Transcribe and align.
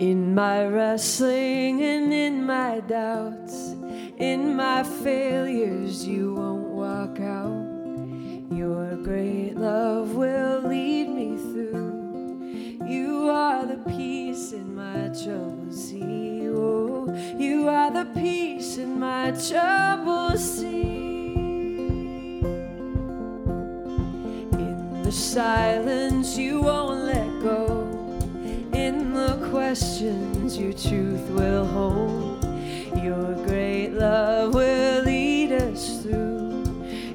In 0.00 0.34
my 0.34 0.66
wrestling 0.66 1.82
and 1.82 2.12
in 2.12 2.46
my 2.46 2.80
doubts, 2.80 3.74
in 4.16 4.56
my 4.56 4.82
failures, 4.82 6.06
you 6.06 6.34
won't 6.34 6.68
walk 6.68 7.20
out. 7.20 7.68
Your 8.50 8.96
great 8.96 9.54
love 9.56 10.14
will 10.14 10.62
lead 10.62 11.08
me 11.10 11.36
through. 11.36 12.86
You 12.86 13.28
are 13.28 13.66
the 13.66 13.82
peace 13.90 14.52
in 14.52 14.74
my 14.74 15.08
troubled 15.08 15.74
sea. 15.74 16.48
Oh, 16.48 17.12
you 17.38 17.68
are 17.68 17.90
the 17.90 18.06
peace 18.14 18.78
in 18.78 18.98
my 18.98 19.32
troubled 19.32 20.38
sea. 20.38 21.34
In 24.52 25.02
the 25.02 25.12
silence, 25.12 26.36
you 26.38 26.62
won't 26.62 27.04
let 27.04 27.31
questions, 29.52 30.56
your 30.56 30.72
truth 30.72 31.28
will 31.28 31.66
hold. 31.66 32.42
Your 33.04 33.34
great 33.44 33.90
love 33.90 34.54
will 34.54 35.02
lead 35.02 35.52
us 35.52 36.02
through. 36.02 36.64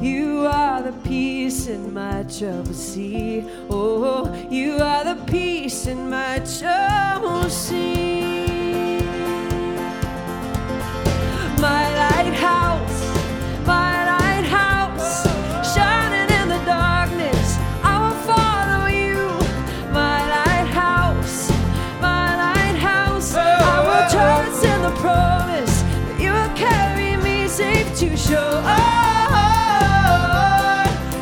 You 0.00 0.46
are 0.46 0.80
the 0.80 0.94
peace 1.04 1.66
in 1.66 1.92
my 1.92 2.22
troubled 2.22 2.74
sea. 2.74 3.44
Oh, 3.68 4.34
you 4.50 4.78
are 4.78 5.04
the 5.04 5.22
peace 5.26 5.86
in 5.86 6.08
my 6.08 6.38
troubled 6.58 7.52
sea. 7.52 8.21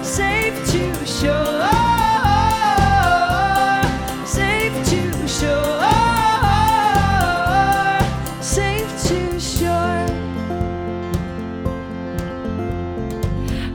Safe 0.03 0.59
to 0.73 1.07
shore. 1.07 1.61
Safe 4.27 4.77
to 4.91 5.29
shore. 5.29 5.83
Safe 8.41 8.93
to 9.09 9.41
shore. 9.41 10.07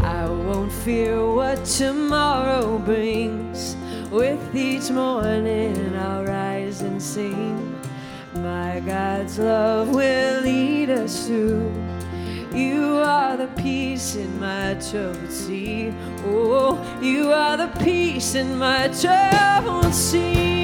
I 0.02 0.26
won't 0.28 0.72
fear 0.72 1.26
what 1.34 1.66
tomorrow 1.66 2.78
brings. 2.80 3.76
With 4.12 4.56
each 4.56 4.90
morning, 4.92 5.96
I'll 5.96 6.24
rise 6.24 6.82
and 6.82 7.02
sing. 7.02 7.80
My 8.36 8.80
God's 8.80 9.40
love 9.40 9.90
will 9.90 10.42
lead 10.42 10.90
us 10.90 11.28
through. 11.28 11.85
You 12.56 13.00
are 13.00 13.36
the 13.36 13.48
peace 13.62 14.16
in 14.16 14.40
my 14.40 14.76
troubled 14.76 15.30
sea. 15.30 15.94
Oh, 16.26 16.80
you 17.02 17.34
are 17.34 17.58
the 17.58 17.68
peace 17.84 18.34
in 18.36 18.58
my 18.58 18.88
troubled 18.88 19.94
sea. 19.94 20.55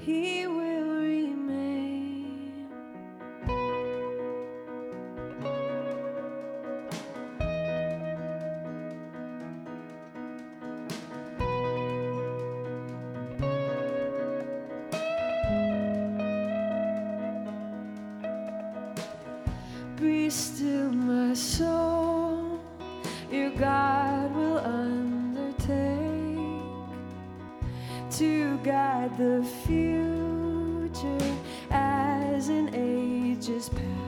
He 0.00 0.46
will 0.46 0.94
remain. 0.96 2.68
Be 19.96 20.30
still, 20.30 20.92
my 20.92 21.34
soul. 21.34 22.58
Your 23.30 23.50
God 23.50 24.34
will 24.34 24.58
undertake 24.58 26.00
to 28.12 28.58
guide 28.64 29.16
the 29.18 29.44
future 29.66 29.79
ages 33.50 33.68
past. 33.70 33.99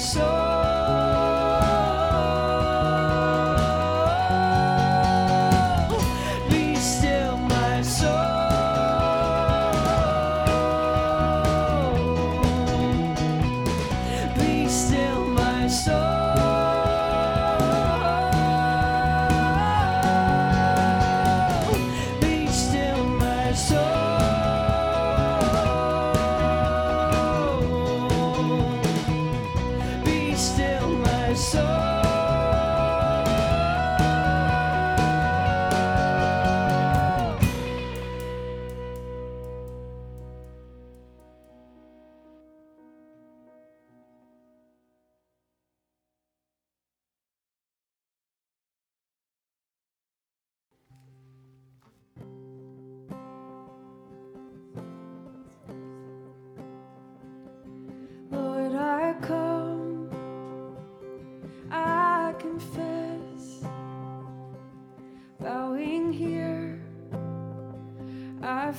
soul. 0.00 0.39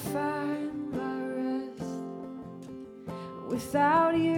find 0.02 0.92
my 0.92 1.18
rest 1.38 1.84
without 3.50 4.18
you. 4.18 4.31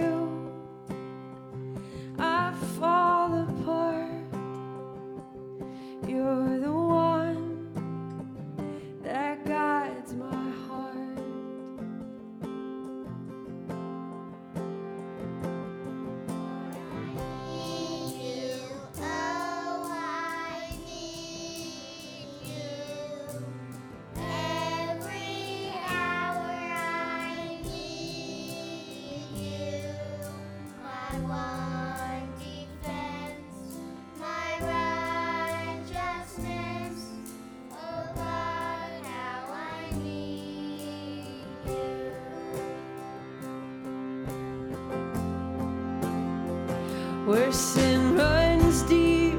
sin 47.54 48.16
runs 48.16 48.82
deep. 48.82 49.38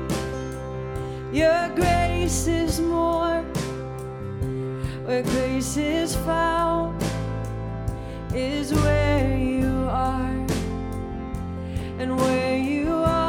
Your 1.33 1.69
grace 1.75 2.47
is 2.47 2.79
more. 2.79 3.44
Where 5.06 5.21
grace 5.21 5.75
is 5.75 6.15
found 6.15 7.03
is 8.33 8.73
where 8.73 9.38
you 9.38 9.88
are. 9.89 10.47
And 12.00 12.17
where 12.17 12.57
you 12.57 12.93
are. 12.93 13.25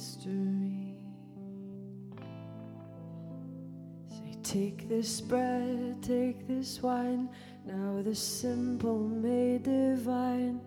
Mystery. 0.00 0.94
Say, 4.08 4.38
take 4.42 4.88
this 4.88 5.20
bread, 5.20 6.02
take 6.02 6.48
this 6.48 6.82
wine, 6.82 7.28
now 7.66 8.00
the 8.02 8.14
simple 8.14 8.98
made 8.98 9.64
divine 9.64 10.62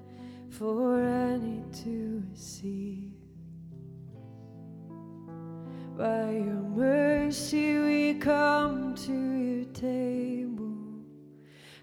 for 0.52 1.02
any 1.02 1.64
to 1.84 2.24
receive. 2.30 3.10
By 5.98 6.30
your 6.30 6.64
mercy 6.78 7.80
we 7.80 8.14
come 8.20 8.94
to 8.94 9.14
your 9.14 9.66
table. 9.74 10.78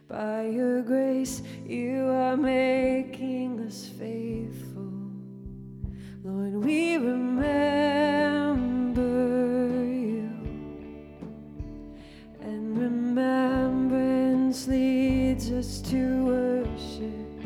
By 0.06 0.46
your 0.46 0.82
grace 0.82 1.42
you 1.66 2.06
are 2.10 2.36
making 2.36 3.58
us 3.66 3.86
faithful. 3.98 4.69
Lord, 6.22 6.62
we 6.62 6.98
remember 6.98 7.40
you. 9.86 10.30
And 12.42 12.78
remembrance 12.78 14.68
leads 14.68 15.50
us 15.50 15.80
to 15.80 16.24
worship. 16.26 17.40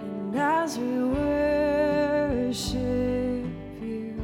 And 0.00 0.34
as 0.36 0.78
we 0.78 1.04
worship 1.04 2.78
you, 3.82 4.14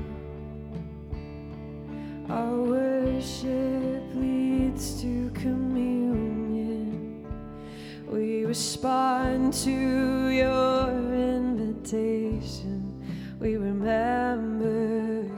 our 2.30 2.56
worship 2.56 4.02
leads 4.14 4.98
to 5.02 5.30
communion. 5.34 7.22
We 8.08 8.46
respond 8.46 9.52
to 9.52 9.70
your 10.30 10.88
invitation. 11.12 12.75
We 13.38 13.56
remember. 13.56 15.30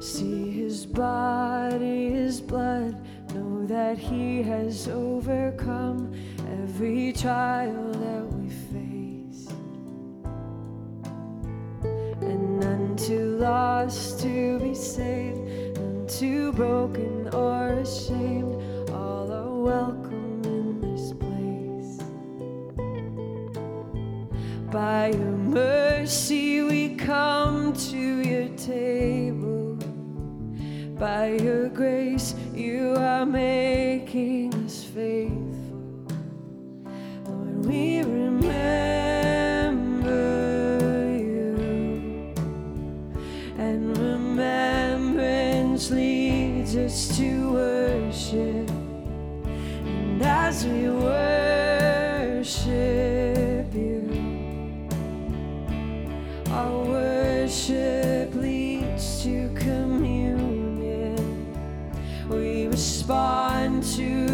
See 0.00 0.50
his 0.50 0.86
body, 0.86 2.10
his 2.10 2.40
blood. 2.40 2.94
Know 3.34 3.66
that 3.66 3.98
he 3.98 4.42
has 4.42 4.86
overcome 4.86 6.12
every 6.62 7.12
trial 7.14 7.92
that 7.92 8.26
we 8.34 8.48
face. 8.50 9.48
And 12.20 12.60
none 12.60 12.96
too 12.96 13.38
lost 13.38 14.20
to 14.20 14.59
too 16.20 16.52
broken 16.52 17.30
or 17.32 17.68
ashamed. 17.80 18.54
All 18.90 19.32
are 19.32 19.54
welcome 19.54 20.42
in 20.44 20.78
this 20.82 21.14
place. 21.14 21.96
By 24.70 25.12
your 25.12 25.38
mercy 25.38 26.60
we 26.60 26.94
come 26.96 27.72
to 27.72 28.20
your 28.20 28.48
table. 28.58 29.78
By 30.98 31.38
your 31.40 31.70
grace 31.70 32.34
you 32.52 32.96
are 32.98 33.24
making 33.24 34.52
us 34.66 34.84
faithful. 34.84 35.39
Respond 63.60 64.29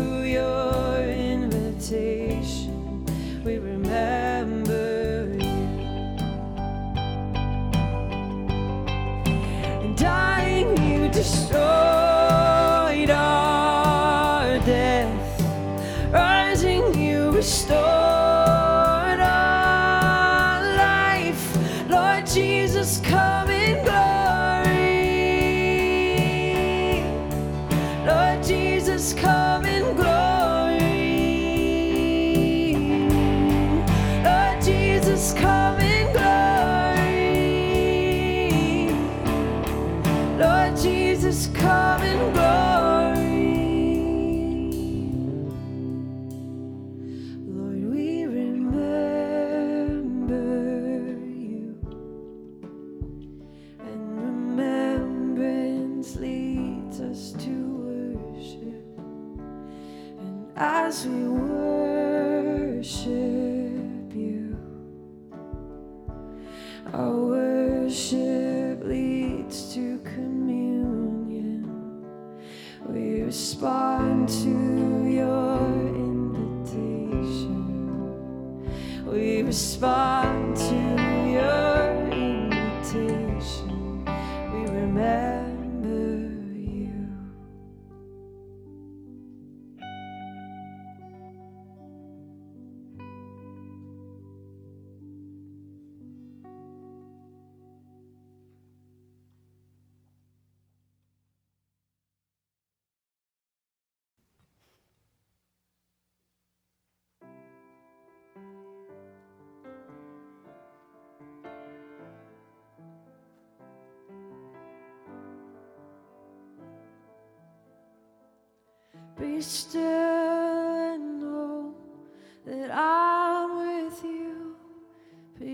We 79.06 79.42
respond 79.42 80.56
to 80.56 81.05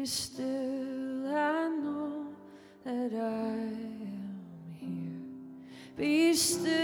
Be 0.03 0.07
still 0.07 1.29
and 1.29 1.85
know 1.85 2.27
that 2.83 3.13
I 3.15 3.53
am 3.53 4.41
here. 4.81 5.97
Be 5.97 6.35
still 6.35 6.82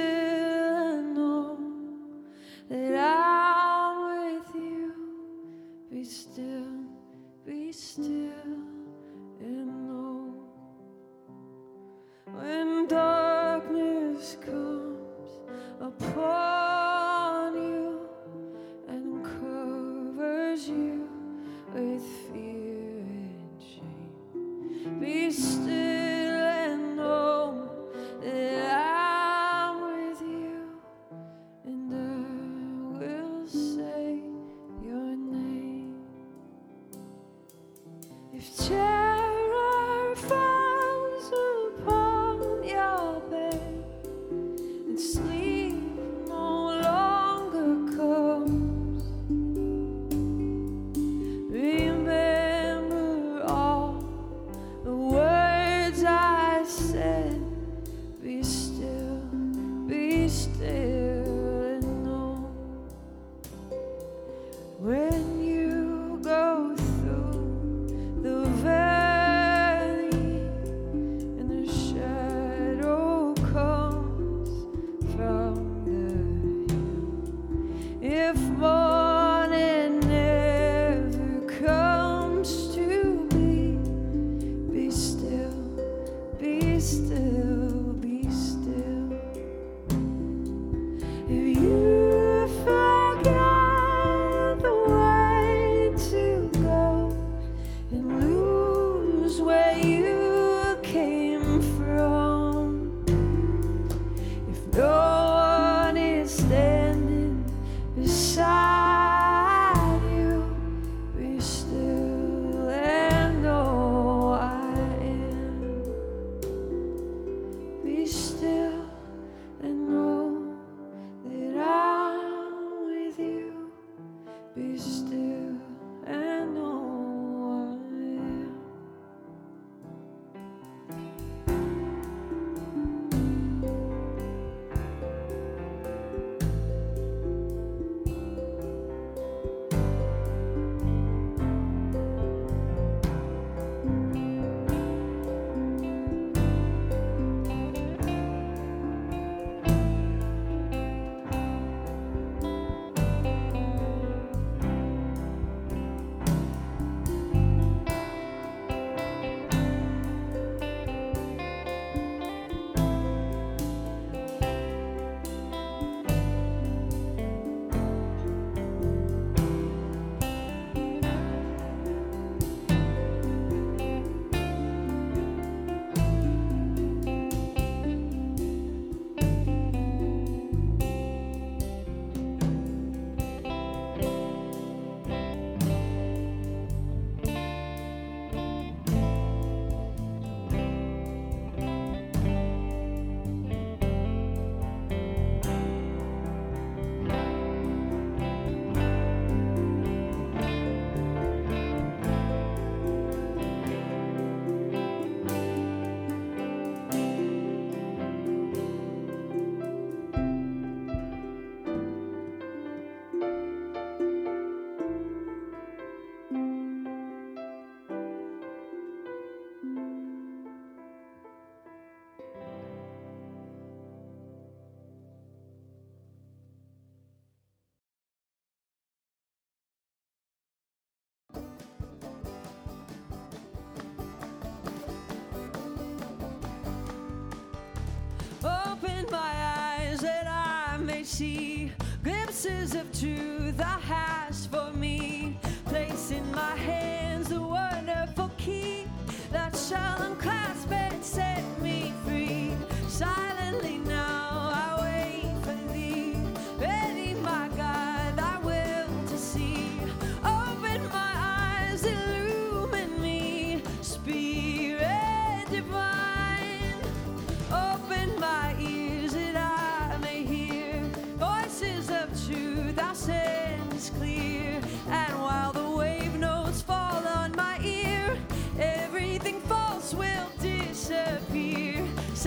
see 241.08 241.72
glimpses 242.04 242.74
of 242.74 242.86
truth 242.92 243.58
I 243.60 243.78
has 243.80 244.46
for 244.46 244.70
me. 244.72 245.38
Place 245.64 246.10
in 246.10 246.30
my 246.32 246.54
hands 246.54 247.30
the. 247.30 247.67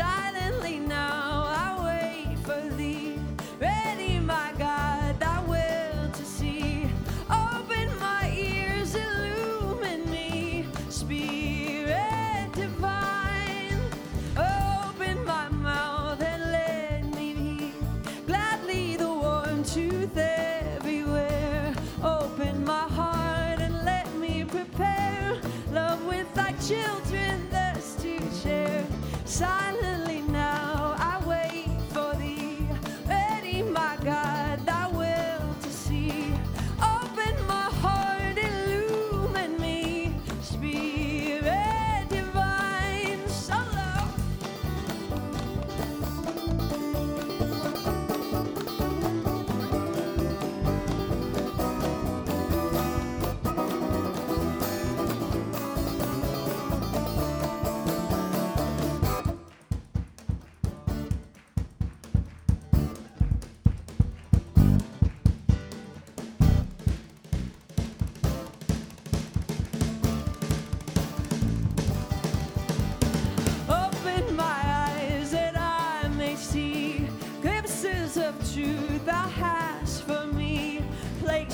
side. 0.01 0.30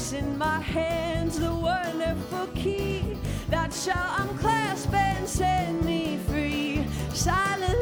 place 0.08 0.22
in 0.22 0.38
my 0.38 0.60
hands 0.60 1.40
the 1.40 1.54
wonderful 1.54 2.48
key 2.56 3.18
that 3.50 3.74
shall 3.74 4.16
unclasp 4.20 4.94
and 4.94 5.28
set 5.28 5.74
me 5.84 6.18
free. 6.28 6.86
Silence. 7.14 7.77